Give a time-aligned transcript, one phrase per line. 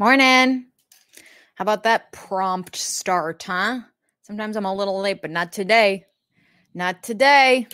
[0.00, 0.66] Morning.
[1.56, 3.80] How about that prompt start, huh?
[4.22, 6.04] Sometimes I'm a little late, but not today.
[6.72, 7.66] Not today.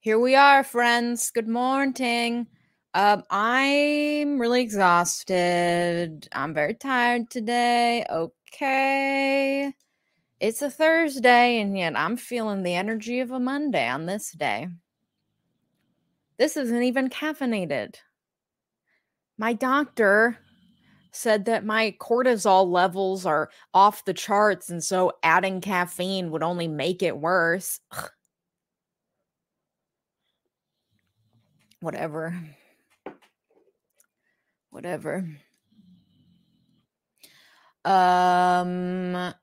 [0.00, 1.30] Here we are, friends.
[1.30, 2.46] Good morning.
[2.92, 6.28] Um, I'm really exhausted.
[6.32, 8.04] I'm very tired today.
[8.10, 9.72] Okay.
[10.40, 14.68] It's a Thursday, and yet I'm feeling the energy of a Monday on this day.
[16.36, 17.94] This isn't even caffeinated.
[19.38, 20.38] My doctor
[21.14, 26.68] said that my cortisol levels are off the charts and so adding caffeine would only
[26.68, 27.80] make it worse.
[31.80, 32.34] Whatever.
[34.70, 35.28] Whatever.
[37.84, 39.34] Um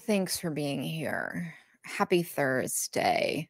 [0.00, 1.54] thanks for being here.
[1.82, 3.48] Happy Thursday.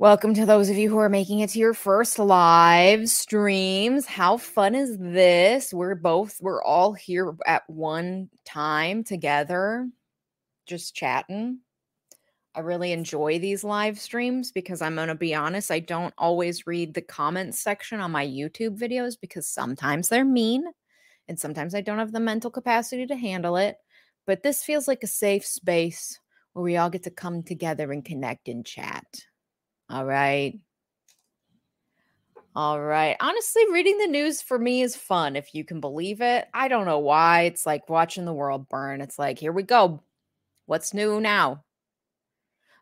[0.00, 4.06] Welcome to those of you who are making it to your first live streams.
[4.06, 5.72] How fun is this?
[5.72, 9.88] We're both, we're all here at one time together,
[10.66, 11.60] just chatting.
[12.56, 16.66] I really enjoy these live streams because I'm going to be honest, I don't always
[16.66, 20.64] read the comments section on my YouTube videos because sometimes they're mean
[21.28, 23.76] and sometimes I don't have the mental capacity to handle it.
[24.26, 26.18] But this feels like a safe space
[26.52, 29.04] where we all get to come together and connect and chat.
[29.90, 30.58] All right.
[32.56, 33.16] All right.
[33.20, 36.46] Honestly, reading the news for me is fun, if you can believe it.
[36.54, 37.42] I don't know why.
[37.42, 39.00] It's like watching the world burn.
[39.00, 40.02] It's like, here we go.
[40.66, 41.64] What's new now?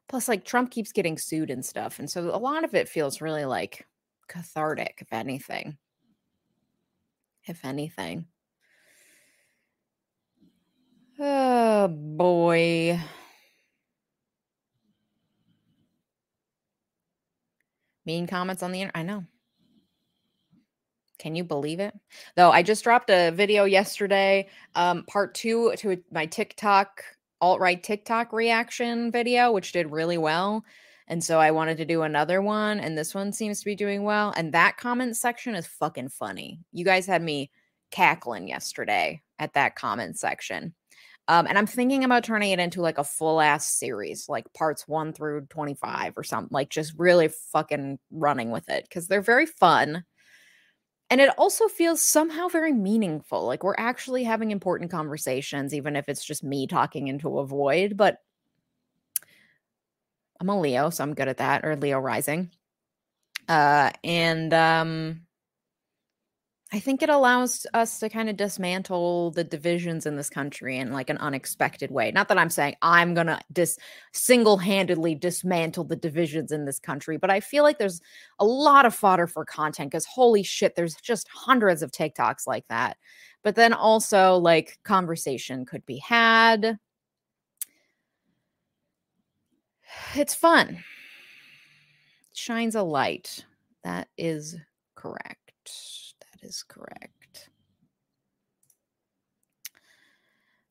[0.09, 1.99] Plus, like, Trump keeps getting sued and stuff.
[1.99, 3.87] And so a lot of it feels really like
[4.29, 5.79] cathartic, if anything.
[7.47, 8.27] If anything.
[11.19, 13.01] Oh, boy.
[18.05, 18.97] Mean comments on the internet.
[18.97, 19.25] I know.
[21.19, 21.95] Can you believe it?
[22.35, 27.05] Though I just dropped a video yesterday, um, part two to my TikTok
[27.41, 30.65] alt right TikTok reaction video, which did really well.
[31.09, 34.05] And so I wanted to do another one, and this one seems to be doing
[34.05, 34.33] well.
[34.37, 36.61] And that comment section is fucking funny.
[36.73, 37.51] You guys had me
[37.91, 40.75] cackling yesterday at that comment section.
[41.29, 44.89] Um, and I'm thinking about turning it into like a full ass series, like parts
[44.89, 49.47] one through 25 or something, like just really fucking running with it because they're very
[49.47, 50.05] fun.
[51.11, 53.45] And it also feels somehow very meaningful.
[53.45, 57.97] Like we're actually having important conversations, even if it's just me talking into a void.
[57.97, 58.19] But
[60.41, 62.51] I'm a Leo, so I'm good at that, or Leo rising.
[63.49, 65.27] Uh, and um,
[66.75, 70.91] I think it allows us to kind of dismantle the divisions in this country in
[70.91, 72.11] like an unexpected way.
[72.13, 73.79] Not that I'm saying I'm going to dis
[74.13, 78.01] single-handedly dismantle the divisions in this country, but I feel like there's
[78.39, 82.67] a lot of fodder for content cuz holy shit, there's just hundreds of TikToks like
[82.69, 82.97] that.
[83.43, 86.79] But then also like conversation could be had.
[90.15, 90.83] It's fun.
[92.33, 93.45] shines a light.
[93.85, 94.57] That is
[94.95, 95.43] correct
[96.43, 97.51] is correct.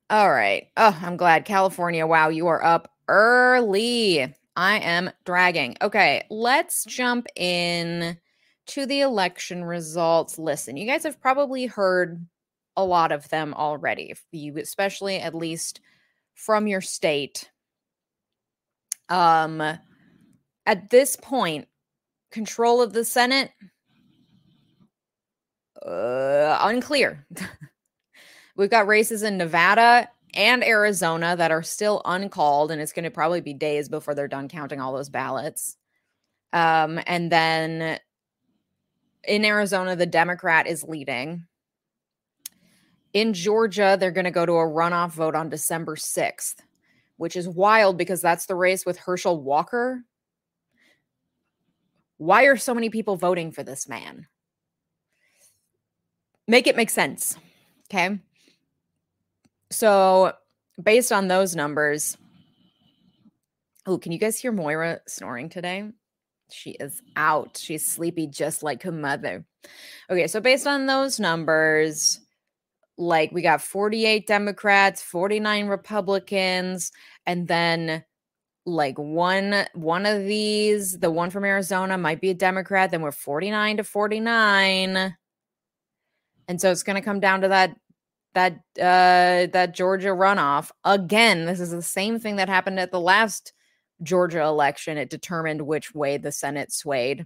[0.09, 0.67] All right.
[0.75, 1.45] Oh, I'm glad.
[1.45, 2.05] California.
[2.05, 4.33] Wow, you are up early.
[4.57, 5.77] I am dragging.
[5.81, 8.17] Okay, let's jump in
[8.67, 10.37] to the election results.
[10.37, 12.25] Listen, you guys have probably heard
[12.75, 14.13] a lot of them already.
[14.31, 15.79] You especially at least
[16.33, 17.49] from your state.
[19.09, 19.61] Um
[20.65, 21.67] at this point,
[22.31, 23.51] control of the Senate
[25.85, 27.25] uh, unclear.
[28.55, 33.11] We've got races in Nevada and Arizona that are still uncalled, and it's going to
[33.11, 35.77] probably be days before they're done counting all those ballots.
[36.53, 37.99] Um, and then
[39.23, 41.45] in Arizona, the Democrat is leading.
[43.13, 46.55] In Georgia, they're going to go to a runoff vote on December 6th,
[47.17, 50.03] which is wild because that's the race with Herschel Walker.
[52.17, 54.27] Why are so many people voting for this man?
[56.51, 57.37] Make it make sense.
[57.89, 58.19] Okay.
[59.71, 60.33] So,
[60.83, 62.17] based on those numbers,
[63.85, 65.89] oh, can you guys hear Moira snoring today?
[66.51, 67.57] She is out.
[67.57, 69.45] She's sleepy just like her mother.
[70.09, 72.19] Okay, so based on those numbers,
[72.97, 76.91] like we got 48 Democrats, 49 Republicans,
[77.25, 78.03] and then
[78.65, 83.13] like one one of these, the one from Arizona might be a Democrat, then we're
[83.13, 85.15] 49 to 49.
[86.51, 87.77] And so it's going to come down to that
[88.33, 90.69] that uh that Georgia runoff.
[90.83, 93.53] Again, this is the same thing that happened at the last
[94.03, 94.97] Georgia election.
[94.97, 97.25] It determined which way the Senate swayed.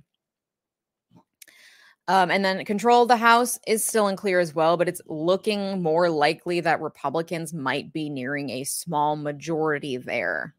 [2.08, 5.82] Um, and then control of the House is still unclear as well, but it's looking
[5.82, 10.54] more likely that Republicans might be nearing a small majority there.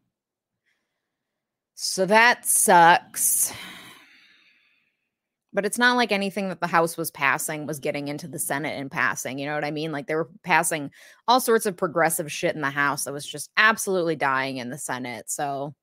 [1.73, 3.53] So that sucks.
[5.53, 8.77] But it's not like anything that the House was passing was getting into the Senate
[8.79, 9.39] and passing.
[9.39, 9.91] You know what I mean?
[9.91, 10.91] Like they were passing
[11.27, 14.77] all sorts of progressive shit in the House that was just absolutely dying in the
[14.77, 15.31] Senate.
[15.31, 15.73] So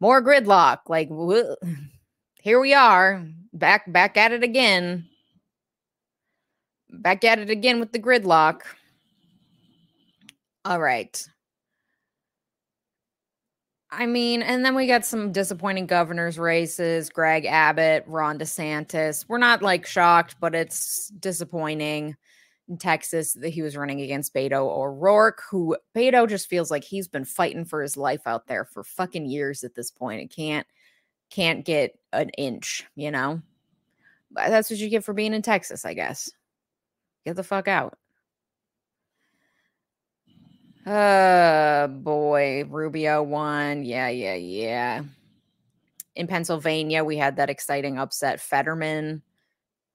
[0.00, 0.78] more gridlock.
[0.88, 1.08] Like,
[2.40, 5.08] here we are back back at it again
[6.90, 8.60] back at it again with the gridlock
[10.64, 11.26] all right
[13.96, 19.24] I mean, and then we got some disappointing governors races, Greg Abbott, Ron DeSantis.
[19.26, 22.16] We're not like shocked, but it's disappointing.
[22.68, 27.06] In Texas, that he was running against Beto O'Rourke, who Beto just feels like he's
[27.06, 30.20] been fighting for his life out there for fucking years at this point.
[30.20, 30.66] It can't
[31.30, 33.40] can't get an inch, you know?
[34.32, 36.30] But that's what you get for being in Texas, I guess.
[37.24, 37.96] Get the fuck out.
[40.86, 43.84] Uh boy, Rubio won.
[43.84, 45.02] Yeah, yeah, yeah.
[46.14, 48.40] In Pennsylvania, we had that exciting upset.
[48.40, 49.20] Fetterman,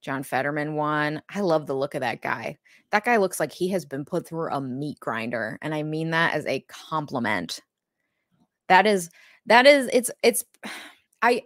[0.02, 1.22] John Fetterman won.
[1.34, 2.58] I love the look of that guy.
[2.92, 6.10] That guy looks like he has been put through a meat grinder, and I mean
[6.12, 7.62] that as a compliment.
[8.68, 9.10] That is
[9.46, 10.44] that is it's it's
[11.22, 11.44] I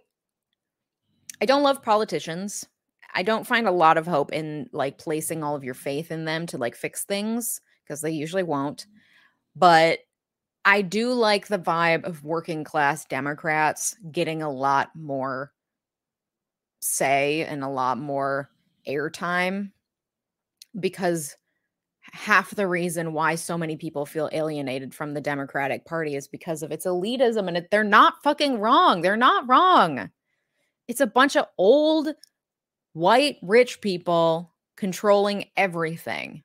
[1.40, 2.66] I don't love politicians.
[3.14, 6.26] I don't find a lot of hope in like placing all of your faith in
[6.26, 8.88] them to like fix things because they usually won't.
[9.56, 10.00] But
[10.66, 15.52] I do like the vibe of working class Democrats getting a lot more
[16.80, 18.50] say and a lot more
[18.88, 19.72] airtime
[20.80, 21.36] because
[22.12, 26.62] half the reason why so many people feel alienated from the Democratic Party is because
[26.64, 27.48] of its elitism.
[27.48, 29.02] And it, they're not fucking wrong.
[29.02, 30.10] They're not wrong.
[30.88, 32.10] It's a bunch of old,
[32.94, 36.44] white, rich people controlling everything.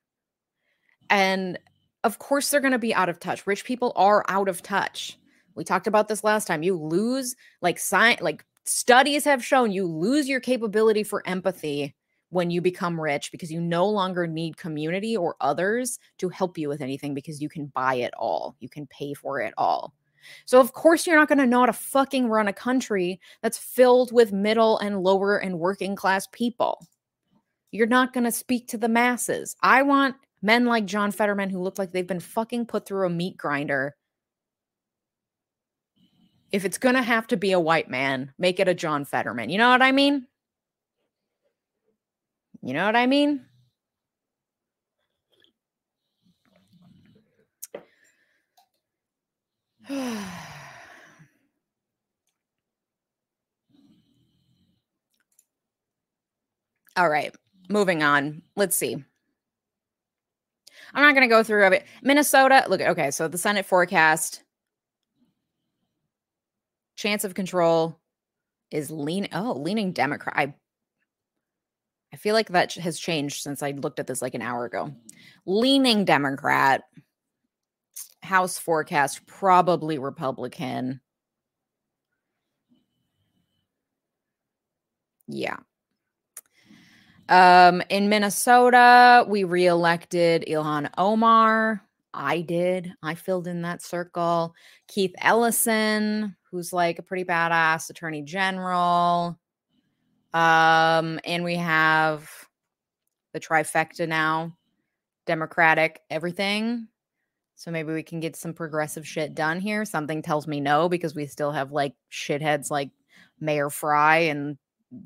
[1.11, 1.59] And
[2.05, 3.47] of course, they're going to be out of touch.
[3.47, 5.19] Rich people are out of touch.
[5.55, 6.63] We talked about this last time.
[6.63, 11.95] You lose, like, science, like, studies have shown you lose your capability for empathy
[12.31, 16.69] when you become rich because you no longer need community or others to help you
[16.69, 18.57] with anything because you can buy it all.
[18.61, 19.93] You can pay for it all.
[20.45, 23.59] So, of course, you're not going to know how to fucking run a country that's
[23.59, 26.87] filled with middle and lower and working class people.
[27.73, 29.57] You're not going to speak to the masses.
[29.63, 33.11] I want men like John Fetterman who look like they've been fucking put through a
[33.11, 33.97] meat grinder.
[36.53, 39.51] If it's going to have to be a white man, make it a John Fetterman.
[39.51, 40.27] You know what I mean?
[42.63, 43.47] You know what I mean?
[56.97, 57.35] All right,
[57.69, 58.43] moving on.
[58.57, 59.05] Let's see.
[60.95, 61.87] I'm not going to go through it.
[62.03, 64.43] Minnesota, look, okay, so the Senate forecast
[66.97, 67.99] chance of control
[68.71, 70.35] is lean oh, leaning Democrat.
[70.37, 70.55] I
[72.13, 74.93] I feel like that has changed since I looked at this like an hour ago.
[75.47, 76.83] Leaning Democrat,
[78.23, 81.01] House forecast, probably Republican.
[85.29, 85.57] Yeah.
[87.31, 91.81] Um, in Minnesota, we reelected Ilhan Omar.
[92.13, 92.93] I did.
[93.05, 94.53] I filled in that circle.
[94.89, 99.39] Keith Ellison, who's like a pretty badass attorney general.
[100.35, 102.29] Um, and we have
[103.33, 104.57] the trifecta now
[105.25, 106.89] Democratic, everything.
[107.55, 109.85] So maybe we can get some progressive shit done here.
[109.85, 112.91] Something tells me no, because we still have like shitheads like
[113.39, 114.59] Mayor Frey and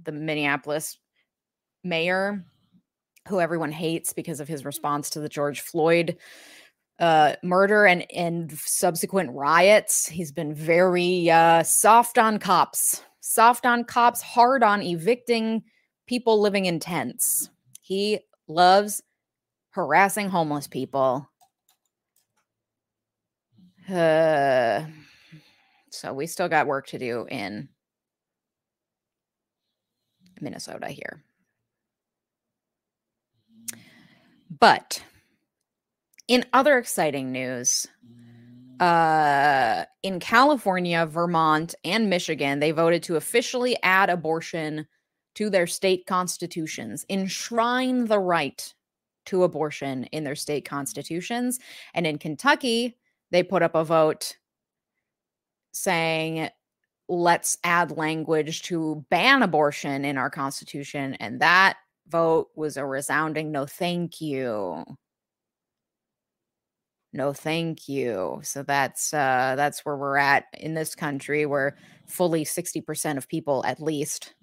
[0.04, 0.98] the Minneapolis
[1.84, 2.44] mayor,
[3.28, 6.16] who everyone hates because of his response to the George Floyd
[7.00, 10.06] uh, murder and and subsequent riots.
[10.06, 15.62] He's been very uh, soft on cops soft on cops, hard on evicting
[16.06, 17.48] people living in tents.
[17.80, 19.02] He loves
[19.70, 21.28] harassing homeless people.
[23.88, 24.84] Uh,
[25.90, 27.68] so we still got work to do in
[30.40, 31.24] Minnesota here.
[34.60, 35.02] But
[36.28, 37.86] in other exciting news,
[38.80, 44.86] uh, in California, Vermont, and Michigan, they voted to officially add abortion
[45.34, 48.74] to their state constitutions, enshrine the right
[49.26, 51.58] to abortion in their state constitutions.
[51.94, 52.96] And in Kentucky,
[53.30, 54.36] they put up a vote
[55.72, 56.48] saying
[57.08, 61.76] let's add language to ban abortion in our constitution and that
[62.08, 64.84] vote was a resounding no thank you.
[67.12, 68.40] No thank you.
[68.42, 73.64] So that's uh that's where we're at in this country where fully 60% of people
[73.64, 74.34] at least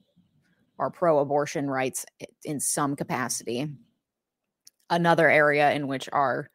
[0.80, 2.06] are pro abortion rights
[2.44, 3.68] in some capacity.
[4.90, 6.50] Another area in which our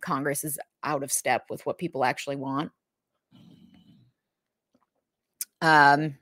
[0.00, 2.72] congress is out of step with what people actually want.
[5.60, 6.16] Um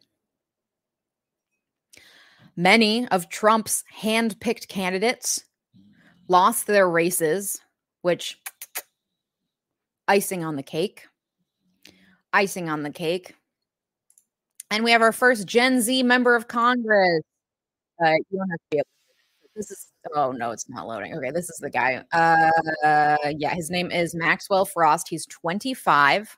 [2.56, 5.44] Many of Trump's hand picked candidates
[6.28, 7.60] lost their races,
[8.02, 8.38] which
[10.08, 11.04] icing on the cake.
[12.32, 13.34] Icing on the cake.
[14.70, 17.22] And we have our first Gen Z member of Congress.
[18.04, 18.86] Uh, you don't have to be able
[19.56, 23.70] this is oh no it's not loading okay this is the guy uh yeah his
[23.70, 26.36] name is maxwell frost he's 25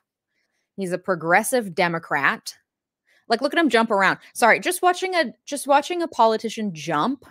[0.77, 2.55] he's a progressive democrat
[3.29, 4.17] like look at him jump around.
[4.33, 7.25] Sorry, just watching a just watching a politician jump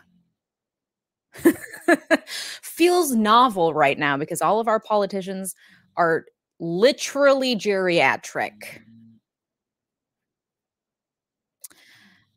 [2.26, 5.54] feels novel right now because all of our politicians
[5.96, 6.24] are
[6.60, 8.80] literally geriatric.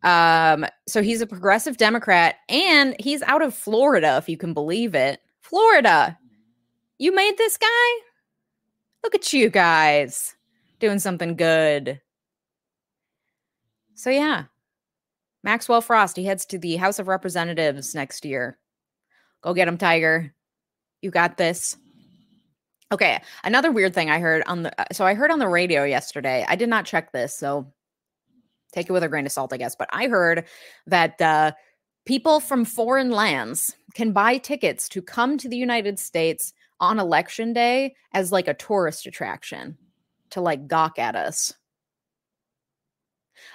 [0.04, 4.96] Um, so he's a progressive Democrat and he's out of Florida, if you can believe
[4.96, 5.20] it.
[5.42, 6.18] Florida.
[6.98, 8.02] You made this guy?
[9.04, 10.36] Look at you guys
[10.80, 12.00] doing something good.
[14.02, 14.46] So yeah,
[15.44, 18.58] Maxwell Frost, he heads to the House of Representatives next year.
[19.42, 20.34] Go get him, Tiger.
[21.04, 21.78] You got this.
[22.92, 25.84] Okay, another weird thing I heard on the uh, so I heard on the radio
[25.84, 26.44] yesterday.
[26.48, 27.72] I did not check this, so
[28.74, 29.76] take it with a grain of salt, I guess.
[29.76, 30.46] But I heard
[30.88, 31.52] that uh,
[32.08, 37.54] people from foreign lands can buy tickets to come to the United States on election
[37.54, 39.78] day as like a tourist attraction
[40.32, 41.54] to like gawk at us.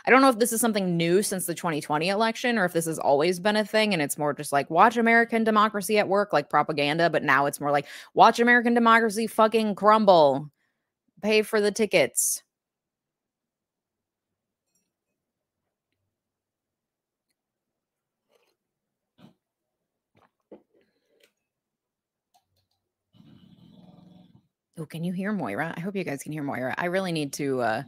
[0.07, 2.87] I don't know if this is something new since the 2020 election or if this
[2.87, 6.33] has always been a thing and it's more just like watch American democracy at work,
[6.33, 10.51] like propaganda, but now it's more like watch American democracy fucking crumble.
[11.23, 12.43] Pay for the tickets.
[24.79, 25.73] Oh, can you hear Moira?
[25.75, 26.75] I hope you guys can hear Moira.
[26.77, 27.83] I really need to uh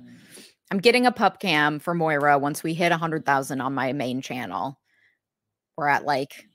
[0.71, 4.79] I'm getting a pup cam for Moira once we hit 100,000 on my main channel.
[5.77, 6.47] We're at like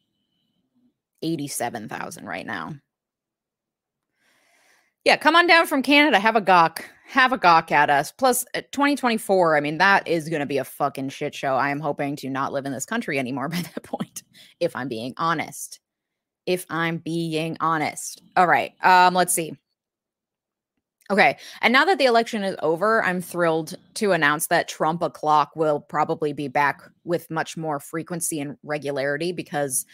[1.22, 2.76] 87,000 right now.
[5.04, 6.20] Yeah, come on down from Canada.
[6.20, 6.86] Have a gawk.
[7.08, 8.14] Have a gawk at us.
[8.22, 11.56] Uh, 2024, I mean, that is going to be a fucking shit show.
[11.56, 14.24] I am hoping to not live in this country anymore by that point,
[14.60, 15.80] if I'm being honest.
[16.46, 18.22] If I'm being honest.
[18.36, 18.74] All right.
[18.84, 19.58] Um, let's see.
[21.12, 21.38] Okay.
[21.62, 25.82] And now that the election is over, I'm thrilled to announce that Trump o'clock will
[25.82, 29.86] probably be back with much more frequency and regularity because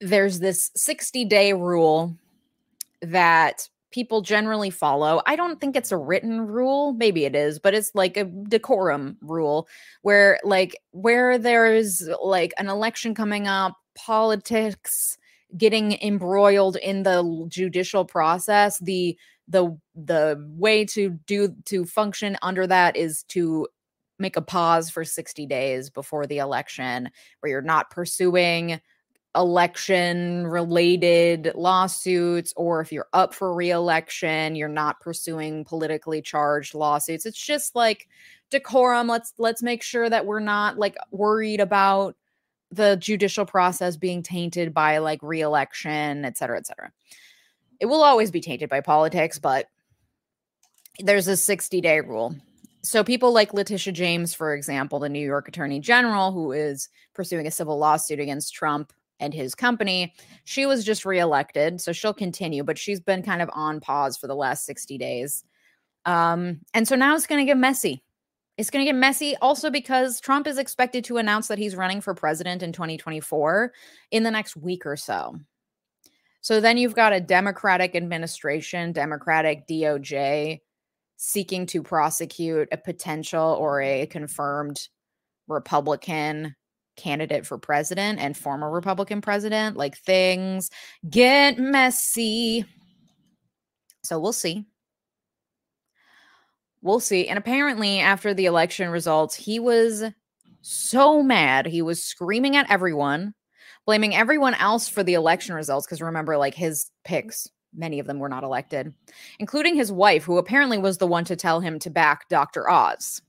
[0.00, 2.16] there's this 60 day rule
[3.02, 5.22] that people generally follow.
[5.26, 9.16] I don't think it's a written rule, maybe it is, but it's like a decorum
[9.22, 9.68] rule
[10.02, 15.16] where like where there's like an election coming up, politics
[15.56, 19.16] getting embroiled in the judicial process, the
[19.48, 23.66] the the way to do to function under that is to
[24.18, 27.10] make a pause for 60 days before the election
[27.40, 28.80] where you're not pursuing
[29.34, 37.26] election related lawsuits or if you're up for reelection you're not pursuing politically charged lawsuits.
[37.26, 38.08] It's just like
[38.50, 39.06] decorum.
[39.08, 42.16] Let's let's make sure that we're not like worried about
[42.70, 46.90] the judicial process being tainted by like reelection et cetera et cetera
[47.80, 49.66] it will always be tainted by politics, but
[50.98, 52.34] there's a 60 day rule.
[52.82, 57.46] So people like Letitia James, for example, the New York Attorney General, who is pursuing
[57.46, 60.14] a civil lawsuit against Trump and his company,
[60.44, 64.28] she was just reelected, so she'll continue, but she's been kind of on pause for
[64.28, 65.42] the last 60 days.
[66.04, 68.04] Um, and so now it's going to get messy.
[68.56, 72.00] It's going to get messy also because Trump is expected to announce that he's running
[72.00, 73.72] for president in 2024
[74.12, 75.38] in the next week or so.
[76.40, 80.60] So then you've got a Democratic administration, Democratic DOJ
[81.16, 84.88] seeking to prosecute a potential or a confirmed
[85.48, 86.54] Republican
[86.96, 89.76] candidate for president and former Republican president.
[89.76, 90.70] Like things
[91.08, 92.64] get messy.
[94.04, 94.66] So we'll see.
[96.82, 97.26] We'll see.
[97.26, 100.04] And apparently, after the election results, he was
[100.62, 101.66] so mad.
[101.66, 103.34] He was screaming at everyone
[103.86, 105.86] blaming everyone else for the election results.
[105.86, 108.92] Because remember, like his picks, many of them were not elected,
[109.38, 112.68] including his wife, who apparently was the one to tell him to back Dr.
[112.68, 113.22] Oz.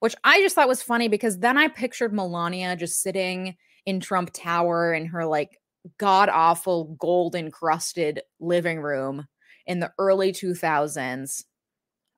[0.00, 4.30] which I just thought was funny because then I pictured Melania just sitting in Trump
[4.32, 5.60] Tower in her like
[5.98, 9.26] god awful gold encrusted living room
[9.66, 11.44] in the early 2000s.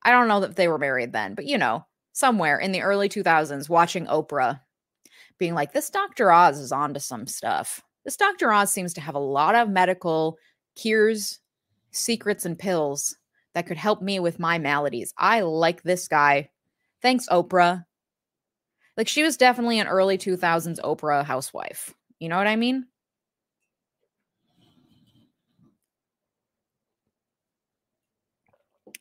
[0.03, 3.09] I don't know that they were married then, but you know, somewhere in the early
[3.09, 4.61] 2000s watching Oprah
[5.39, 6.31] being like, this Dr.
[6.31, 7.83] Oz is onto some stuff.
[8.05, 8.53] This Dr.
[8.53, 10.39] Oz seems to have a lot of medical
[10.77, 11.41] cures,
[11.93, 13.17] secrets, and pills
[13.55, 15.13] that could help me with my maladies.
[15.17, 16.51] I like this guy.
[17.03, 17.85] Thanks, Oprah.
[18.97, 21.95] Like, she was definitely an early 2000s Oprah housewife.
[22.19, 22.87] You know what I mean?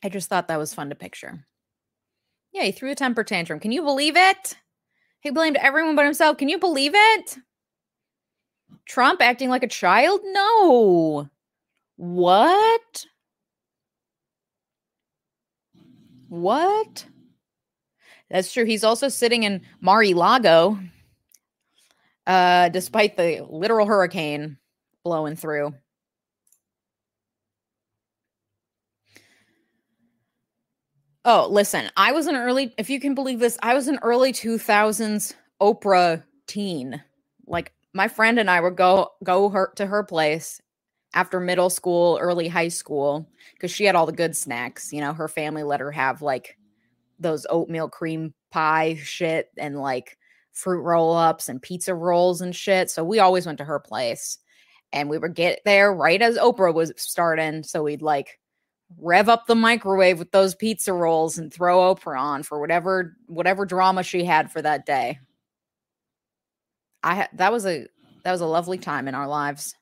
[0.04, 1.44] I just thought that was fun to picture.
[2.54, 3.60] Yeah, he threw a temper tantrum.
[3.60, 4.58] Can you believe it?
[5.20, 6.38] He blamed everyone but himself.
[6.38, 7.38] Can you believe it?
[8.86, 10.22] Trump acting like a child?
[10.24, 11.30] No.
[11.98, 13.06] What?
[16.30, 17.06] What?
[18.30, 18.66] That's true.
[18.66, 20.78] He's also sitting in Mar-a-Lago,
[22.26, 24.58] uh, despite the literal hurricane
[25.04, 25.74] blowing through.
[31.30, 34.32] Oh, listen, I was an early, if you can believe this, I was an early
[34.32, 37.04] 2000s Oprah teen.
[37.46, 40.62] Like my friend and I would go go her to her place
[41.14, 44.94] after middle school, early high school, because she had all the good snacks.
[44.94, 46.58] You know, her family let her have like
[47.20, 50.18] those oatmeal cream pie shit and like
[50.54, 52.90] fruit roll ups and pizza rolls and shit.
[52.90, 54.38] So we always went to her place
[54.94, 57.64] and we would get there right as Oprah was starting.
[57.64, 58.40] So we'd like
[58.98, 63.66] rev up the microwave with those pizza rolls and throw Oprah on for whatever whatever
[63.66, 65.20] drama she had for that day.
[67.04, 67.88] I ha- that was a
[68.24, 69.76] that was a lovely time in our lives.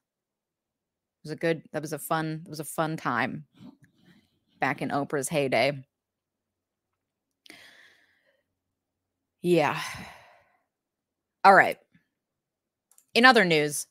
[1.23, 3.45] It was a good that was a fun it was a fun time
[4.59, 5.83] back in Oprah's heyday.
[9.41, 9.79] Yeah.
[11.43, 11.77] All right.
[13.13, 13.85] In other news,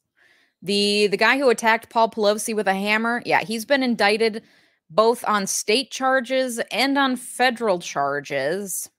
[0.61, 4.43] the the guy who attacked Paul Pelosi with a hammer, yeah, he's been indicted
[4.91, 8.91] both on state charges and on federal charges.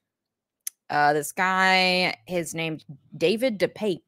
[0.90, 4.02] Uh, this guy, his name's David DePape.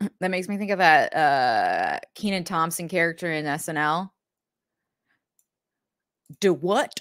[0.20, 4.10] That makes me think of that uh, Kenan Thompson character in SNL.
[6.38, 7.00] Do what?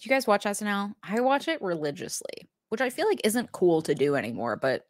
[0.00, 0.94] Do you guys watch SNL?
[1.02, 4.56] I watch it religiously, which I feel like isn't cool to do anymore.
[4.56, 4.86] But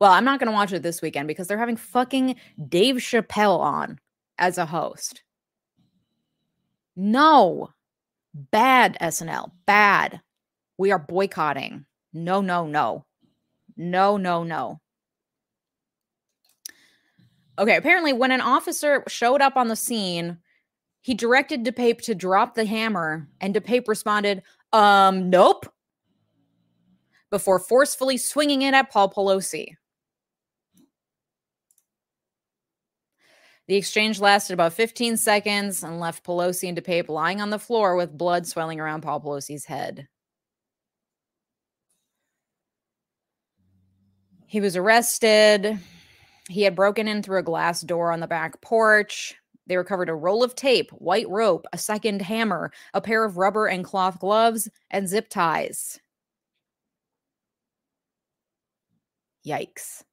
[0.00, 2.36] well, I'm not going to watch it this weekend because they're having fucking
[2.68, 3.98] Dave Chappelle on
[4.38, 5.23] as a host.
[6.96, 7.70] No.
[8.34, 9.50] Bad SNL.
[9.66, 10.20] Bad.
[10.78, 11.86] We are boycotting.
[12.12, 13.04] No, no, no.
[13.76, 14.80] No, no, no.
[17.58, 20.38] Okay, apparently, when an officer showed up on the scene,
[21.02, 25.66] he directed DePape to drop the hammer, and DePape responded, um, nope,
[27.30, 29.76] before forcefully swinging it at Paul Pelosi.
[33.66, 37.96] The exchange lasted about 15 seconds and left Pelosi and DePape lying on the floor
[37.96, 40.06] with blood swelling around Paul Pelosi's head.
[44.46, 45.78] He was arrested.
[46.48, 49.34] He had broken in through a glass door on the back porch.
[49.66, 53.66] They recovered a roll of tape, white rope, a second hammer, a pair of rubber
[53.66, 55.98] and cloth gloves, and zip ties.
[59.46, 60.04] Yikes.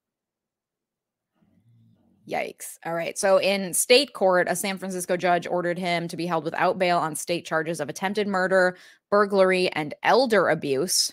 [2.31, 2.77] Yikes.
[2.85, 3.17] All right.
[3.17, 6.97] So, in state court, a San Francisco judge ordered him to be held without bail
[6.97, 8.77] on state charges of attempted murder,
[9.09, 11.11] burglary, and elder abuse.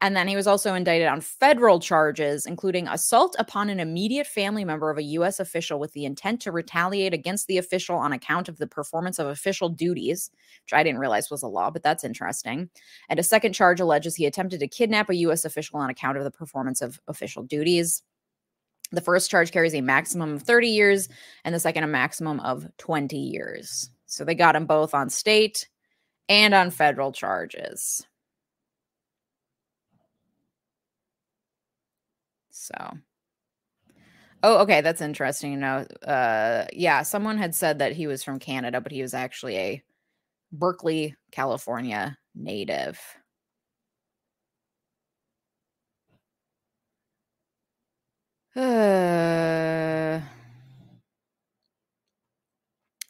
[0.00, 4.62] And then he was also indicted on federal charges, including assault upon an immediate family
[4.62, 5.40] member of a U.S.
[5.40, 9.28] official with the intent to retaliate against the official on account of the performance of
[9.28, 10.30] official duties,
[10.64, 12.68] which I didn't realize was a law, but that's interesting.
[13.08, 15.46] And a second charge alleges he attempted to kidnap a U.S.
[15.46, 18.02] official on account of the performance of official duties.
[18.94, 21.08] The first charge carries a maximum of 30 years,
[21.44, 23.90] and the second a maximum of 20 years.
[24.06, 25.68] So they got him both on state
[26.28, 28.06] and on federal charges.
[32.50, 32.74] So,
[34.42, 35.52] oh, okay, that's interesting.
[35.52, 39.14] You know, uh, yeah, someone had said that he was from Canada, but he was
[39.14, 39.82] actually a
[40.52, 43.00] Berkeley, California native.
[48.56, 50.20] Uh,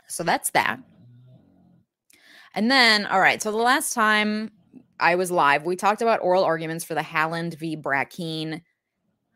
[0.08, 0.80] so that's that.
[2.54, 3.42] And then, all right.
[3.42, 4.50] So the last time
[5.00, 7.76] I was live, we talked about oral arguments for the Haaland v.
[7.76, 8.62] Brackeen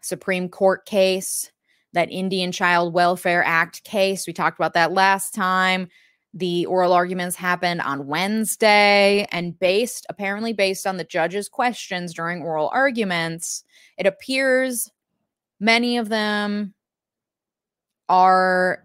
[0.01, 1.51] Supreme Court case,
[1.93, 4.27] that Indian Child Welfare Act case.
[4.27, 5.89] We talked about that last time.
[6.35, 12.43] The oral arguments happened on Wednesday, and based apparently based on the judge's questions during
[12.43, 13.65] oral arguments,
[13.97, 14.91] it appears
[15.61, 16.75] many of them
[18.09, 18.85] are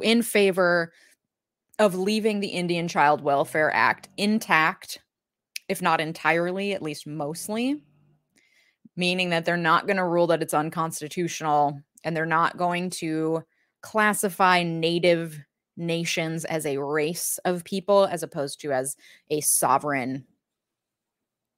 [0.00, 0.92] in favor
[1.78, 5.00] of leaving the Indian Child Welfare Act intact,
[5.68, 7.82] if not entirely, at least mostly,
[8.96, 13.42] meaning that they're not going to rule that it's unconstitutional and they're not going to
[13.82, 15.38] classify native
[15.76, 18.96] nations as a race of people as opposed to as
[19.30, 20.24] a sovereign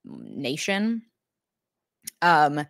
[0.03, 1.03] nation.
[2.21, 2.65] Um,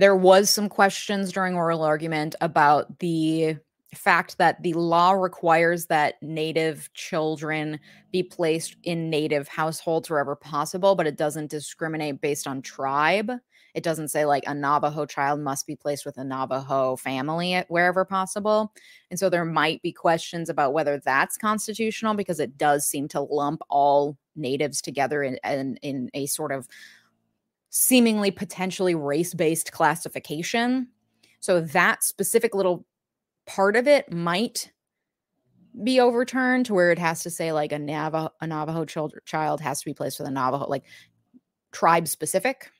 [0.00, 3.56] there was some questions during oral argument about the
[3.94, 7.78] fact that the law requires that native children
[8.12, 13.30] be placed in native households wherever possible, but it doesn't discriminate based on tribe.
[13.74, 18.04] It doesn't say like a Navajo child must be placed with a Navajo family wherever
[18.04, 18.72] possible.
[19.10, 23.20] And so there might be questions about whether that's constitutional because it does seem to
[23.20, 26.68] lump all natives together in, in, in a sort of
[27.70, 30.88] seemingly potentially race based classification.
[31.40, 32.84] So that specific little
[33.46, 34.70] part of it might
[35.82, 39.60] be overturned to where it has to say like a Navajo a Navajo child child
[39.60, 40.84] has to be placed with a Navajo like
[41.72, 42.70] tribe specific.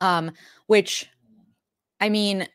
[0.00, 0.32] Um,
[0.66, 1.08] which
[2.00, 2.48] I mean,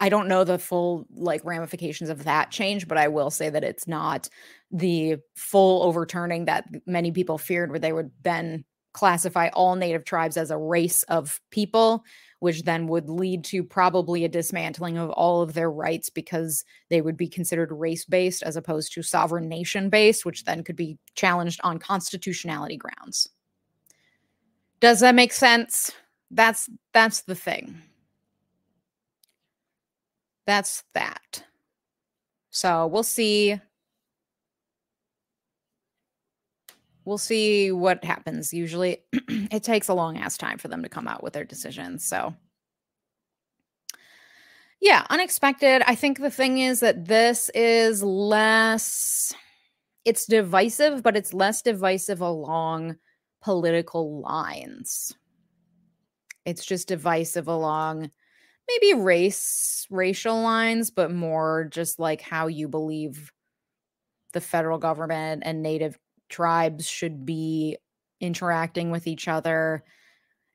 [0.00, 3.64] I don't know the full like ramifications of that change, but I will say that
[3.64, 4.28] it's not
[4.70, 8.64] the full overturning that many people feared, where they would then
[8.94, 12.04] classify all native tribes as a race of people,
[12.38, 17.02] which then would lead to probably a dismantling of all of their rights because they
[17.02, 20.96] would be considered race based as opposed to sovereign nation based, which then could be
[21.14, 23.28] challenged on constitutionality grounds.
[24.80, 25.90] Does that make sense?
[26.30, 27.82] That's that's the thing.
[30.46, 31.44] That's that.
[32.50, 33.60] So we'll see
[37.04, 38.52] we'll see what happens.
[38.52, 42.04] Usually it takes a long ass time for them to come out with their decisions.
[42.04, 42.34] So
[44.80, 45.82] yeah, unexpected.
[45.86, 49.34] I think the thing is that this is less
[50.04, 52.96] it's divisive, but it's less divisive along
[53.42, 55.14] political lines.
[56.44, 58.10] It's just divisive along
[58.68, 63.32] maybe race racial lines, but more just like how you believe
[64.32, 65.98] the federal government and native
[66.34, 67.76] tribes should be
[68.20, 69.84] interacting with each other.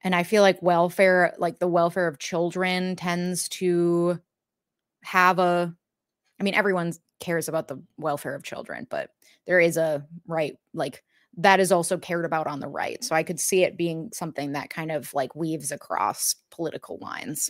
[0.03, 4.19] And I feel like welfare, like the welfare of children, tends to
[5.03, 5.73] have a,
[6.37, 9.11] I mean, everyone cares about the welfare of children, but
[9.45, 11.01] there is a right, like
[11.37, 13.01] that is also cared about on the right.
[13.03, 17.49] So I could see it being something that kind of like weaves across political lines.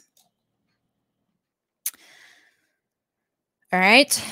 [3.74, 4.24] All right.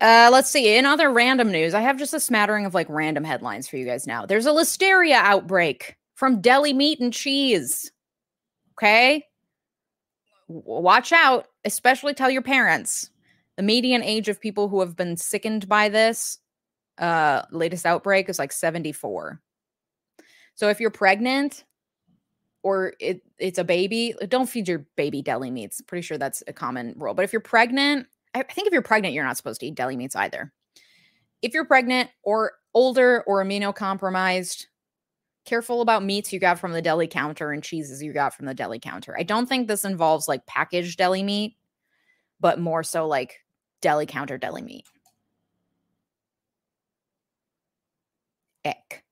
[0.00, 0.76] Uh, let's see.
[0.76, 3.86] In other random news, I have just a smattering of like random headlines for you
[3.86, 4.26] guys now.
[4.26, 7.90] There's a listeria outbreak from deli meat and cheese.
[8.74, 9.24] Okay.
[10.48, 13.10] Watch out, especially tell your parents.
[13.56, 16.38] The median age of people who have been sickened by this
[16.98, 19.40] uh latest outbreak is like 74.
[20.54, 21.64] So if you're pregnant
[22.62, 25.80] or it, it's a baby, don't feed your baby deli meats.
[25.80, 27.14] Pretty sure that's a common rule.
[27.14, 28.06] But if you're pregnant
[28.36, 30.52] I think if you're pregnant, you're not supposed to eat deli meats either.
[31.42, 34.66] If you're pregnant or older or immunocompromised,
[35.46, 38.54] careful about meats you got from the deli counter and cheeses you got from the
[38.54, 39.16] deli counter.
[39.18, 41.56] I don't think this involves like packaged deli meat,
[42.40, 43.36] but more so like
[43.80, 44.84] deli counter deli meat.
[48.64, 49.04] Ick.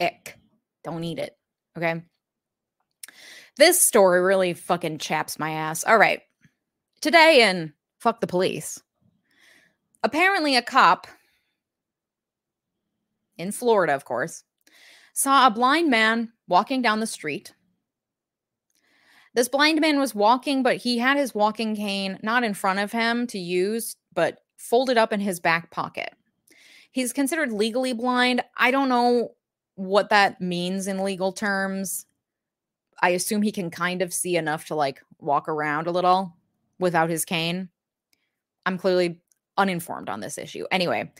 [0.00, 0.38] Ick.
[0.84, 1.36] Don't eat it.
[1.76, 2.02] Okay.
[3.56, 5.82] This story really fucking chaps my ass.
[5.84, 6.20] All right.
[7.00, 7.72] Today in
[8.06, 8.80] Fuck the police.
[10.04, 11.08] Apparently, a cop
[13.36, 14.44] in Florida, of course,
[15.12, 17.52] saw a blind man walking down the street.
[19.34, 22.92] This blind man was walking, but he had his walking cane not in front of
[22.92, 26.14] him to use, but folded up in his back pocket.
[26.92, 28.40] He's considered legally blind.
[28.56, 29.32] I don't know
[29.74, 32.06] what that means in legal terms.
[33.02, 36.36] I assume he can kind of see enough to like walk around a little
[36.78, 37.68] without his cane.
[38.66, 39.20] I'm clearly
[39.56, 40.66] uninformed on this issue.
[40.70, 41.10] Anyway,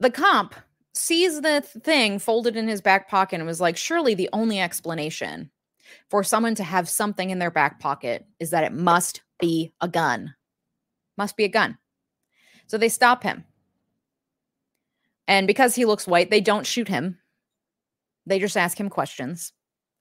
[0.00, 0.54] the comp
[0.92, 5.50] sees the thing folded in his back pocket and was like, surely the only explanation
[6.10, 9.88] for someone to have something in their back pocket is that it must be a
[9.88, 10.34] gun.
[11.16, 11.78] Must be a gun.
[12.66, 13.44] So they stop him.
[15.26, 17.18] And because he looks white, they don't shoot him.
[18.26, 19.52] They just ask him questions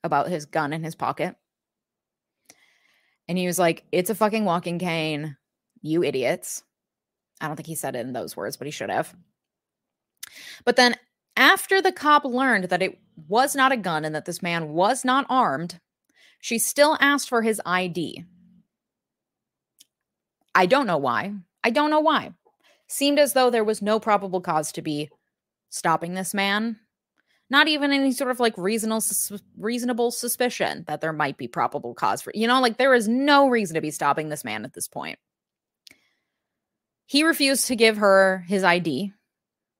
[0.03, 1.35] about his gun in his pocket.
[3.27, 5.37] And he was like, It's a fucking walking cane
[5.87, 6.63] you idiots.
[7.41, 9.13] I don't think he said it in those words, but he should have.
[10.65, 10.95] But then
[11.35, 15.05] after the cop learned that it was not a gun and that this man was
[15.05, 15.79] not armed,
[16.39, 18.23] she still asked for his ID.
[20.53, 21.33] I don't know why.
[21.63, 22.31] I don't know why.
[22.87, 25.09] Seemed as though there was no probable cause to be
[25.69, 26.77] stopping this man.
[27.49, 29.01] Not even any sort of like reasonable
[29.57, 32.31] reasonable suspicion that there might be probable cause for.
[32.35, 35.19] You know, like there is no reason to be stopping this man at this point.
[37.07, 39.13] He refused to give her his ID.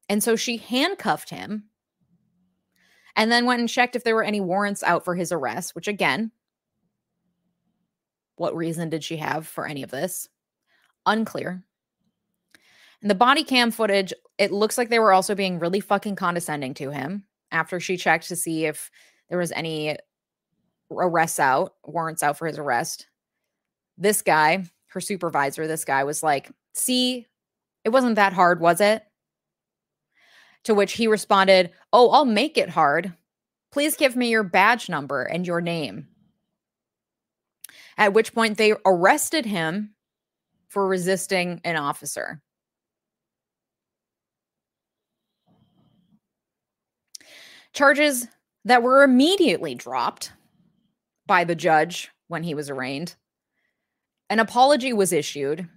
[0.10, 1.66] And so she handcuffed him
[3.18, 5.90] and then went and checked if there were any warrants out for his arrest, which
[5.90, 6.32] again,
[8.38, 10.30] what reason did she have for any of this?
[11.06, 11.63] Unclear.
[13.02, 16.74] And the body cam footage, it looks like they were also being really fucking condescending
[16.76, 18.90] to him after she checked to see if
[19.30, 19.98] there was any
[20.90, 23.08] arrests out, warrants out for his arrest.
[23.98, 27.26] This guy, her supervisor, this guy was like, See,
[27.84, 29.04] it wasn't that hard, was it?
[30.66, 33.13] To which he responded, Oh, I'll make it hard.
[33.72, 36.08] Please give me your badge number and your name.
[37.98, 39.96] At which point they arrested him
[40.68, 42.42] for resisting an officer.
[47.74, 48.28] Charges
[48.66, 50.32] that were immediately dropped
[51.26, 53.16] by the judge when he was arraigned.
[54.30, 55.68] An apology was issued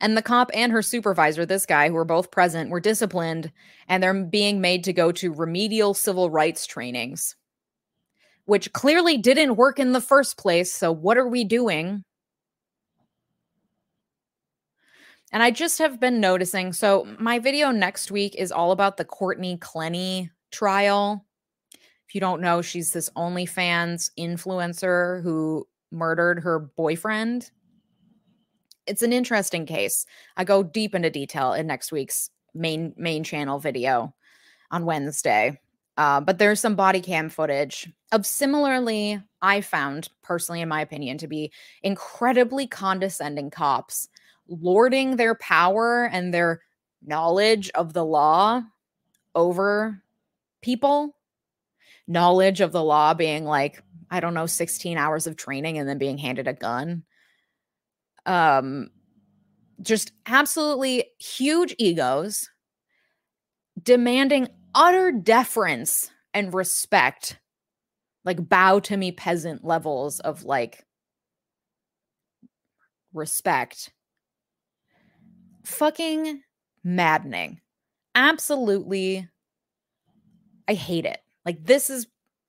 [0.00, 3.52] and the cop and her supervisor, this guy, who were both present, were disciplined
[3.88, 7.36] and they're being made to go to remedial civil rights trainings,
[8.44, 10.72] which clearly didn't work in the first place.
[10.72, 12.04] So, what are we doing?
[15.32, 16.72] And I just have been noticing.
[16.72, 21.26] So, my video next week is all about the Courtney Clenney trial.
[22.08, 27.50] If you don't know, she's this OnlyFans influencer who murdered her boyfriend
[28.86, 30.06] it's an interesting case.
[30.36, 34.14] I go deep into detail in next week's main main channel video
[34.70, 35.60] on Wednesday.
[35.96, 41.18] Uh, but there's some body cam footage of similarly, I found personally, in my opinion,
[41.18, 44.08] to be incredibly condescending cops
[44.48, 46.62] lording their power and their
[47.00, 48.62] knowledge of the law
[49.34, 50.02] over
[50.62, 51.14] people.
[52.08, 55.98] Knowledge of the law being like, I don't know, 16 hours of training and then
[55.98, 57.04] being handed a gun
[58.26, 58.88] um
[59.82, 62.48] just absolutely huge egos
[63.82, 67.38] demanding utter deference and respect
[68.24, 70.84] like bow to me peasant levels of like
[73.14, 73.92] respect.
[75.64, 76.42] Fucking
[76.82, 77.60] maddening.
[78.14, 79.28] Absolutely
[80.66, 81.18] i hate it.
[81.44, 82.06] Like this is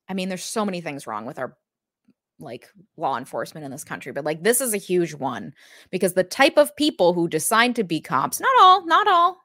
[0.10, 1.58] i mean there's so many things wrong with our
[2.40, 5.54] like law enforcement in this country, but like this is a huge one
[5.90, 9.38] because the type of people who decide to be cops, not all, not all,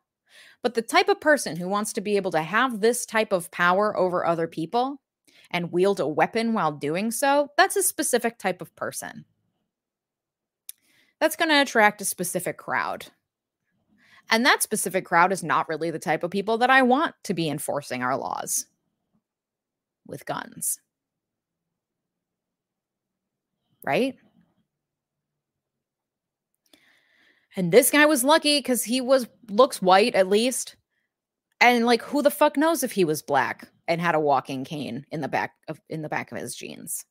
[0.62, 3.50] but the type of person who wants to be able to have this type of
[3.50, 5.00] power over other people
[5.50, 9.24] and wield a weapon while doing so, that's a specific type of person.
[11.18, 13.07] That's going to attract a specific crowd.
[14.31, 17.35] And that specific crowd is not really the type of people that I want to
[17.35, 18.66] be enforcing our laws
[20.07, 20.79] with guns
[23.84, 24.16] right?
[27.56, 30.76] And this guy was lucky because he was looks white at least.
[31.60, 35.04] And like who the fuck knows if he was black and had a walking cane
[35.10, 37.04] in the back of in the back of his jeans.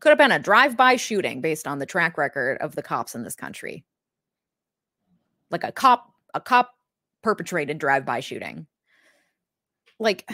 [0.00, 3.22] Could have been a drive-by shooting based on the track record of the cops in
[3.22, 3.84] this country.
[5.50, 6.72] Like a cop a cop
[7.22, 8.66] perpetrated drive-by shooting.
[9.98, 10.28] Like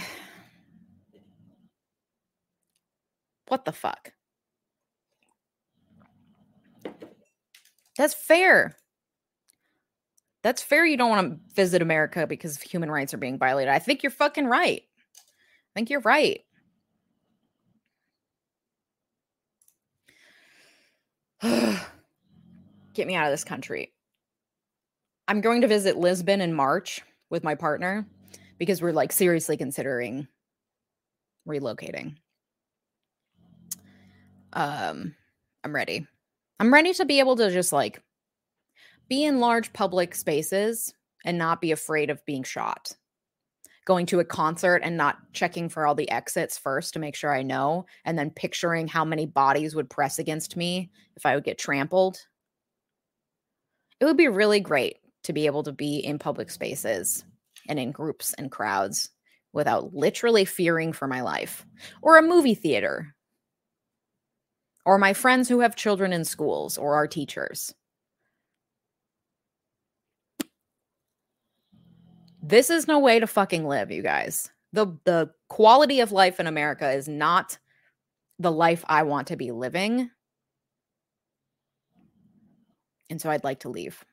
[3.49, 4.13] what the fuck?
[7.97, 8.77] That's fair.
[10.43, 10.85] That's fair.
[10.85, 13.73] You don't want to visit America because human rights are being violated.
[13.73, 14.83] I think you're fucking right.
[14.83, 16.41] I think you're right.
[21.43, 23.93] Get me out of this country.
[25.29, 27.01] I'm going to visit Lisbon in March
[27.31, 28.07] with my partner
[28.59, 30.27] because we're like seriously considering
[31.49, 32.17] relocating.
[34.53, 35.15] Um,
[35.65, 36.07] I'm ready.
[36.63, 38.01] I'm ready to be able to just like
[39.09, 40.95] be in large public spaces
[41.25, 42.93] and not be afraid of being shot.
[43.85, 47.35] Going to a concert and not checking for all the exits first to make sure
[47.35, 51.43] I know, and then picturing how many bodies would press against me if I would
[51.43, 52.19] get trampled.
[53.99, 57.25] It would be really great to be able to be in public spaces
[57.69, 59.11] and in groups and crowds
[59.53, 61.67] without literally fearing for my life,
[62.03, 63.17] or a movie theater
[64.85, 67.75] or my friends who have children in schools or our teachers.
[72.43, 74.51] This is no way to fucking live, you guys.
[74.73, 77.59] The the quality of life in America is not
[78.39, 80.11] the life I want to be living.
[83.09, 84.05] And so I'd like to leave.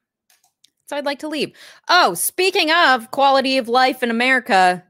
[0.88, 1.53] So I'd like to leave.
[1.88, 4.84] Oh, speaking of quality of life in America,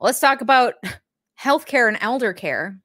[0.00, 0.74] let's talk about
[1.40, 2.80] healthcare and elder care,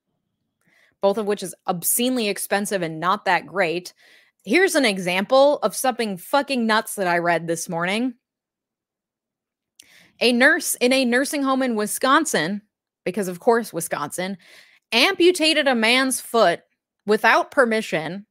[1.02, 3.94] both of which is obscenely expensive and not that great.
[4.44, 8.16] Here's an example of something fucking nuts that I read this morning.
[10.22, 12.62] A nurse in a nursing home in Wisconsin,
[13.06, 14.38] because of course, Wisconsin,
[14.92, 16.62] amputated a man's foot
[17.06, 18.26] without permission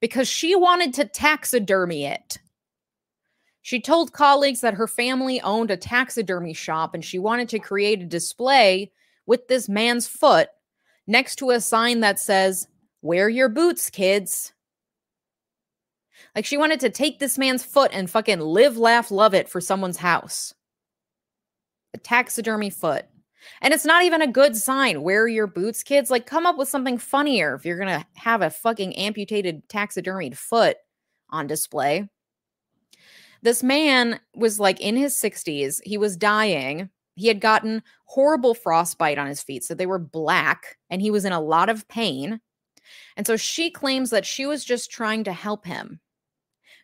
[0.00, 2.38] because she wanted to taxidermy it.
[3.62, 8.02] She told colleagues that her family owned a taxidermy shop and she wanted to create
[8.02, 8.92] a display
[9.26, 10.48] with this man's foot
[11.06, 12.68] next to a sign that says,
[13.02, 14.52] Wear your boots, kids.
[16.34, 19.60] Like she wanted to take this man's foot and fucking live, laugh, love it for
[19.60, 20.54] someone's house.
[21.92, 23.06] A taxidermy foot.
[23.60, 25.02] And it's not even a good sign.
[25.02, 26.10] Wear your boots, kids.
[26.10, 30.36] Like, come up with something funnier if you're going to have a fucking amputated taxidermied
[30.36, 30.78] foot
[31.30, 32.08] on display.
[33.42, 35.80] This man was like in his 60s.
[35.84, 36.88] He was dying.
[37.14, 39.64] He had gotten horrible frostbite on his feet.
[39.64, 42.40] So they were black and he was in a lot of pain.
[43.16, 46.00] And so she claims that she was just trying to help him.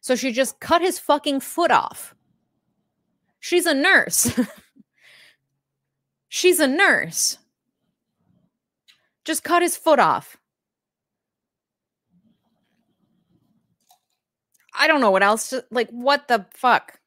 [0.00, 2.14] So she just cut his fucking foot off.
[3.40, 4.38] She's a nurse.
[6.28, 7.38] She's a nurse.
[9.24, 10.36] Just cut his foot off.
[14.72, 15.50] I don't know what else.
[15.50, 16.99] To, like, what the fuck?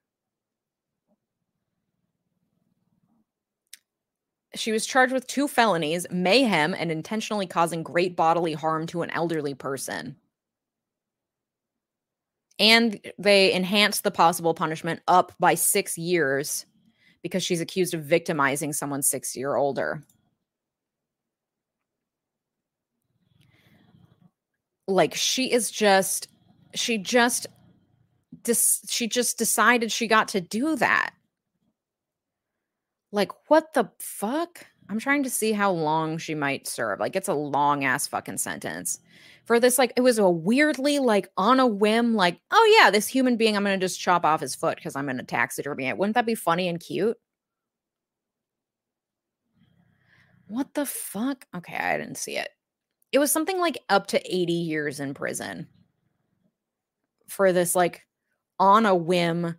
[4.56, 9.10] She was charged with two felonies mayhem and intentionally causing great bodily harm to an
[9.10, 10.16] elderly person.
[12.60, 16.66] And they enhanced the possible punishment up by six years
[17.24, 20.04] because she's accused of victimizing someone six year older.
[24.88, 26.28] Like she is just,
[26.76, 27.48] she just,
[28.44, 31.12] dis, she just decided she got to do that.
[33.14, 34.66] Like, what the fuck?
[34.90, 37.00] I'm trying to see how long she might serve.
[37.00, 39.00] Like, it's a long ass fucking sentence
[39.46, 39.78] for this.
[39.78, 43.56] Like, it was a weirdly, like, on a whim, like, oh yeah, this human being,
[43.56, 45.98] I'm to just chop off his foot because I'm going to taxidermy it.
[45.98, 47.16] Wouldn't that be funny and cute?
[50.48, 51.46] What the fuck?
[51.56, 52.50] Okay, I didn't see it.
[53.12, 55.68] It was something like up to 80 years in prison
[57.28, 58.08] for this, like,
[58.60, 59.56] on a whim,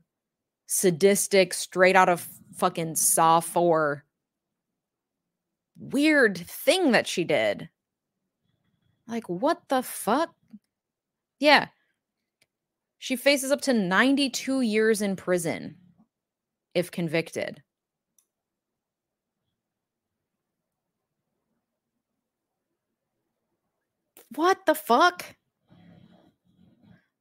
[0.66, 4.04] sadistic, straight out of fucking Saw 4
[5.78, 7.68] weird thing that she did.
[9.06, 10.34] Like, what the fuck?
[11.38, 11.68] Yeah.
[12.98, 15.76] She faces up to 92 years in prison
[16.74, 17.62] if convicted.
[24.34, 25.36] What the fuck?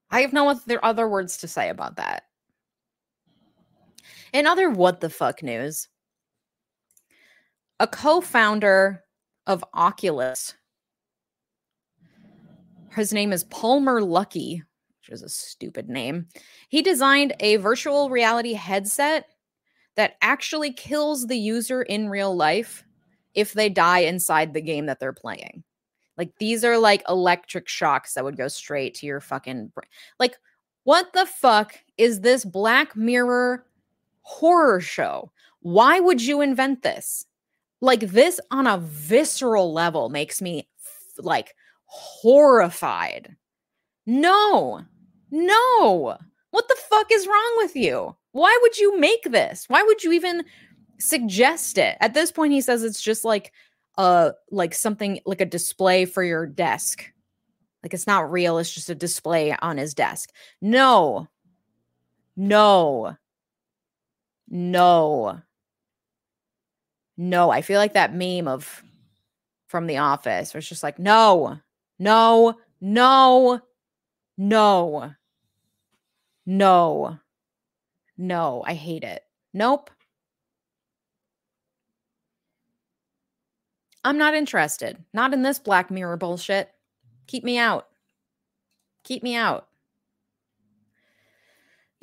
[0.09, 2.23] I have no other, other words to say about that.
[4.33, 5.87] In other what the fuck news,
[7.79, 9.03] a co founder
[9.45, 10.55] of Oculus,
[12.95, 16.27] his name is Palmer Luckey, which is a stupid name.
[16.67, 19.27] He designed a virtual reality headset
[19.95, 22.83] that actually kills the user in real life
[23.35, 25.63] if they die inside the game that they're playing.
[26.17, 29.89] Like these are like electric shocks that would go straight to your fucking brain.
[30.19, 30.37] Like
[30.85, 33.65] what the fuck is this Black Mirror
[34.23, 35.31] horror show?
[35.61, 37.25] Why would you invent this?
[37.81, 41.53] Like this on a visceral level makes me f- like
[41.85, 43.35] horrified.
[44.05, 44.81] No.
[45.31, 46.17] No.
[46.51, 48.15] What the fuck is wrong with you?
[48.31, 49.65] Why would you make this?
[49.67, 50.43] Why would you even
[50.99, 51.97] suggest it?
[51.99, 53.51] At this point he says it's just like
[53.97, 57.11] uh like something like a display for your desk.
[57.83, 60.31] Like it's not real, it's just a display on his desk.
[60.61, 61.27] No.
[62.35, 63.17] No.
[64.53, 65.41] No.
[67.17, 68.83] No, I feel like that meme of
[69.65, 71.59] from the office where it's just like, no,
[71.97, 73.61] no, no,
[74.37, 75.11] no,
[76.45, 77.19] no,
[78.15, 78.63] no.
[78.67, 79.23] I hate it.
[79.55, 79.89] Nope.
[84.03, 85.03] I'm not interested.
[85.13, 86.69] Not in this Black Mirror bullshit.
[87.25, 87.87] Keep me out.
[89.03, 89.67] Keep me out.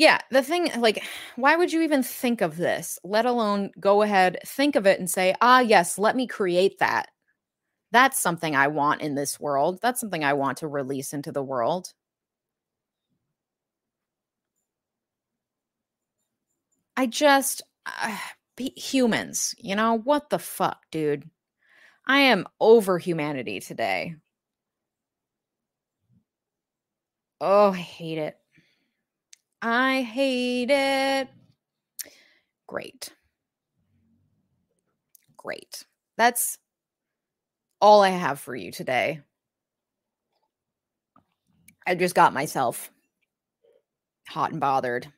[0.01, 1.05] Yeah, the thing, like,
[1.36, 5.11] why would you even think of this, let alone go ahead, think of it and
[5.11, 7.09] say, ah, yes, let me create that?
[7.92, 9.80] That's something I want in this world.
[9.82, 11.94] That's something I want to release into the world.
[16.96, 18.16] I just, uh,
[18.59, 19.55] humans.
[19.59, 21.28] You know, what the fuck, dude?
[22.07, 24.16] I am over humanity today.
[27.40, 28.39] Oh, I hate it.
[29.62, 31.28] I hate it.
[32.66, 33.11] Great.
[35.36, 35.84] Great.
[36.16, 36.58] That's
[37.80, 39.20] all I have for you today.
[41.86, 42.90] I just got myself
[44.28, 45.12] hot and bothered.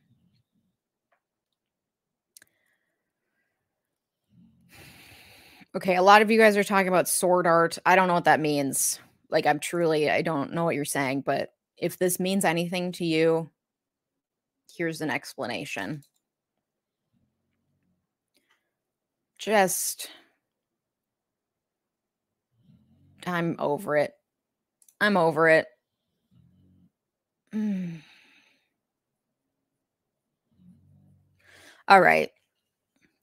[5.74, 7.78] Okay, a lot of you guys are talking about sword art.
[7.86, 9.00] I don't know what that means.
[9.30, 13.04] Like, I'm truly, I don't know what you're saying, but if this means anything to
[13.04, 13.50] you,
[14.76, 16.02] here's an explanation.
[19.38, 20.08] Just,
[23.26, 24.12] I'm over it.
[25.00, 25.66] I'm over it.
[27.54, 28.02] Mm.
[31.88, 32.30] All right.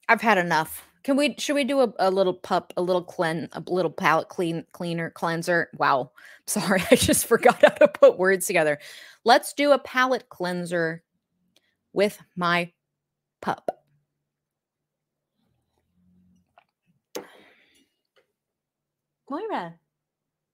[0.08, 0.86] I've had enough.
[1.02, 4.28] Can we should we do a, a little pup, a little clean, a little palate
[4.28, 5.70] clean cleaner cleanser?
[5.78, 6.12] Wow.
[6.46, 8.78] Sorry, I just forgot how to put words together.
[9.24, 11.02] Let's do a palate cleanser
[11.92, 12.72] with my
[13.40, 13.70] pup.
[19.28, 19.74] Moira,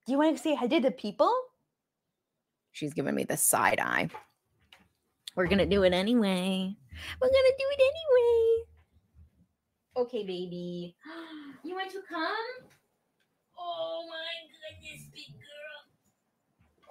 [0.05, 1.33] do you want to say hi to the people?
[2.73, 4.11] She's giving me the side eye.
[5.35, 6.77] We're gonna do it anyway.
[7.21, 8.67] We're gonna do it anyway.
[9.97, 10.97] Okay, baby.
[11.65, 12.69] You want to come?
[13.59, 15.79] Oh my goodness, big girl.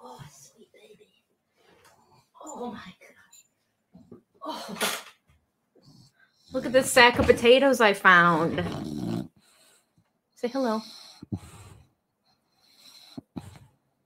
[0.03, 1.07] Oh, sweet baby.
[2.43, 3.14] Oh my gosh.
[4.45, 4.77] Oh.
[6.53, 8.63] Look at this sack of potatoes I found.
[10.35, 10.81] Say hello.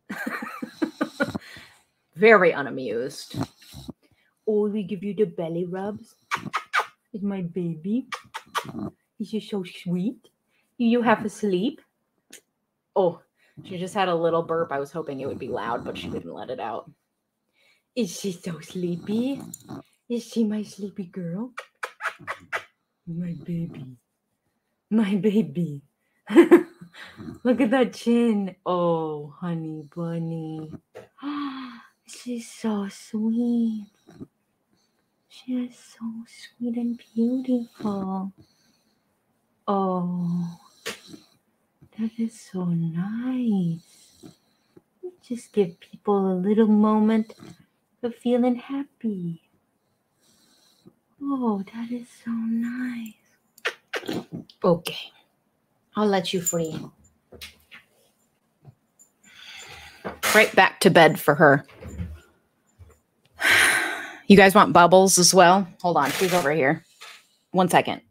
[2.16, 3.36] Very unamused.
[4.48, 6.16] Oh, we give you the belly rubs.
[7.14, 8.08] Is my baby.
[9.20, 10.30] Is you so sweet?
[10.78, 11.82] You have a sleep?
[12.96, 13.22] Oh,
[13.66, 14.72] she just had a little burp.
[14.72, 16.90] I was hoping it would be loud, but she didn't let it out.
[17.96, 19.42] Is she so sleepy?
[20.10, 21.54] Is she my sleepy girl?
[22.20, 23.22] Mm-hmm.
[23.22, 23.98] My baby.
[24.90, 25.84] My baby.
[27.44, 28.56] Look at that chin.
[28.66, 30.72] Oh, honey bunny.
[32.08, 33.86] She's so sweet.
[35.28, 38.34] She is so sweet and beautiful.
[39.68, 40.58] Oh,
[42.00, 44.26] that is so nice.
[45.22, 47.36] Just give people a little moment
[48.02, 49.49] of feeling happy.
[51.22, 53.14] Oh, that is so nice.
[54.64, 55.12] Okay,
[55.96, 56.80] I'll let you free.
[60.36, 61.66] Right back to bed for her.
[64.28, 65.68] You guys want bubbles as well?
[65.82, 66.86] Hold on, she's over here.
[67.52, 68.02] One second.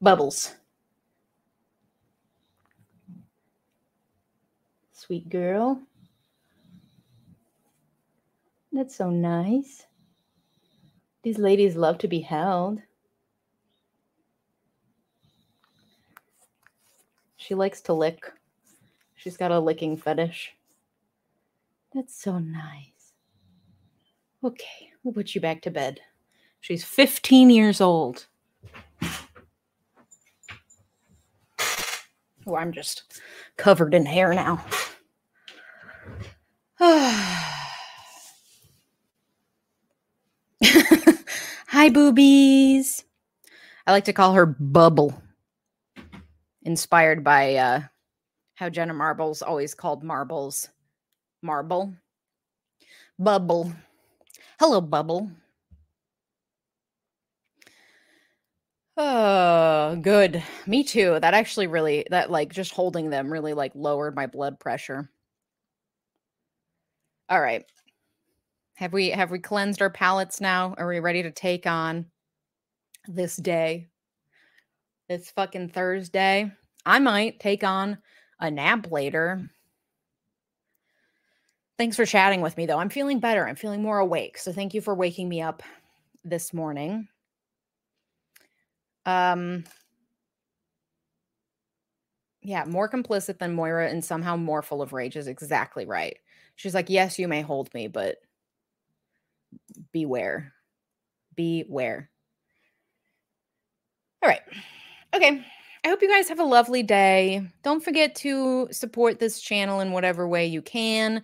[0.00, 0.57] Bubbles.
[5.08, 5.80] Sweet girl.
[8.70, 9.86] That's so nice.
[11.22, 12.82] These ladies love to be held.
[17.36, 18.22] She likes to lick.
[19.14, 20.52] She's got a licking fetish.
[21.94, 23.14] That's so nice.
[24.44, 26.00] Okay, we'll put you back to bed.
[26.60, 28.26] She's 15 years old.
[32.46, 33.22] Oh, I'm just
[33.56, 34.62] covered in hair now.
[36.80, 37.48] Hi,
[41.90, 43.04] boobies.
[43.84, 45.20] I like to call her Bubble
[46.62, 47.80] inspired by uh,
[48.54, 50.68] how Jenna Marbles always called marbles
[51.42, 51.94] marble.
[53.18, 53.72] Bubble.
[54.60, 55.32] Hello, Bubble.
[58.96, 60.44] Oh, good.
[60.64, 61.18] Me too.
[61.18, 65.10] That actually really, that like just holding them really like lowered my blood pressure.
[67.28, 67.64] All right.
[68.74, 70.74] Have we have we cleansed our palates now?
[70.78, 72.06] Are we ready to take on
[73.06, 73.86] this day?
[75.08, 76.52] It's fucking Thursday.
[76.86, 77.98] I might take on
[78.40, 79.50] a nap later.
[81.76, 82.78] Thanks for chatting with me, though.
[82.78, 83.46] I'm feeling better.
[83.46, 84.38] I'm feeling more awake.
[84.38, 85.62] So thank you for waking me up
[86.24, 87.08] this morning.
[89.06, 89.64] Um,
[92.42, 96.16] yeah, more complicit than Moira and somehow more full of rage is exactly right.
[96.58, 98.16] She's like, Yes, you may hold me, but
[99.92, 100.52] beware.
[101.36, 102.10] Beware.
[104.22, 104.42] All right.
[105.14, 105.44] Okay.
[105.84, 107.46] I hope you guys have a lovely day.
[107.62, 111.22] Don't forget to support this channel in whatever way you can.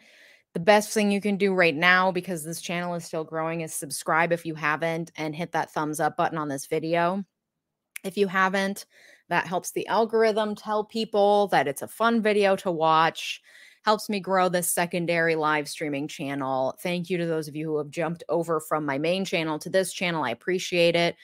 [0.52, 3.74] The best thing you can do right now, because this channel is still growing, is
[3.74, 7.24] subscribe if you haven't and hit that thumbs up button on this video.
[8.04, 8.86] If you haven't,
[9.30, 13.42] that helps the algorithm tell people that it's a fun video to watch,
[13.84, 16.74] helps me grow this secondary live streaming channel.
[16.80, 19.68] Thank you to those of you who have jumped over from my main channel to
[19.68, 20.24] this channel.
[20.24, 21.16] I appreciate it.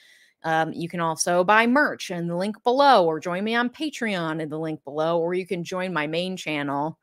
[0.43, 4.41] Um, you can also buy merch in the link below, or join me on Patreon
[4.41, 6.97] in the link below, or you can join my main channel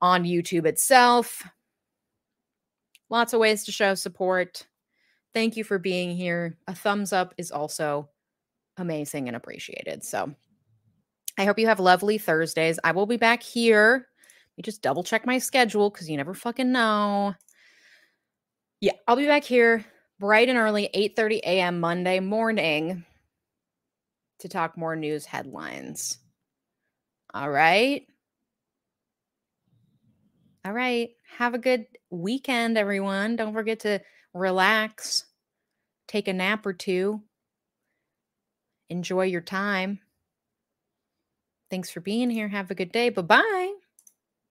[0.00, 1.46] on YouTube itself.
[3.10, 4.66] Lots of ways to show support.
[5.34, 6.56] Thank you for being here.
[6.66, 8.08] A thumbs up is also
[8.76, 10.04] amazing and appreciated.
[10.04, 10.34] So
[11.36, 12.78] I hope you have lovely Thursdays.
[12.84, 14.08] I will be back here.
[14.56, 17.34] Me just double check my schedule because you never fucking know.
[18.80, 19.84] Yeah, I'll be back here
[20.20, 21.80] bright and early, 8:30 a.m.
[21.80, 23.04] Monday morning
[24.40, 26.18] to talk more news headlines.
[27.32, 28.06] All right.
[30.64, 31.10] All right.
[31.38, 33.36] Have a good weekend, everyone.
[33.36, 34.00] Don't forget to
[34.32, 35.24] relax,
[36.08, 37.22] take a nap or two,
[38.88, 40.00] enjoy your time.
[41.70, 42.48] Thanks for being here.
[42.48, 43.08] Have a good day.
[43.10, 43.63] Bye bye.